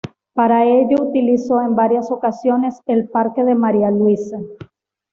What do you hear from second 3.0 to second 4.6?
Parque de María Luisa.